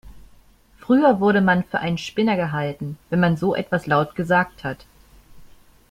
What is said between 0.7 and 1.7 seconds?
Früher wurde man